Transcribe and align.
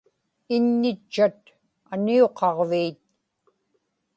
iññitchat 0.55 1.39
aniuqaġviit 1.93 2.99